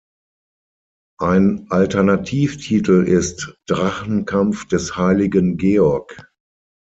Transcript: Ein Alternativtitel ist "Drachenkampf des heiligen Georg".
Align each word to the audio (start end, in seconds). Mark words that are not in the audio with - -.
Ein 1.19 1.67
Alternativtitel 1.69 3.03
ist 3.03 3.55
"Drachenkampf 3.67 4.65
des 4.67 4.97
heiligen 4.97 5.57
Georg". 5.57 6.27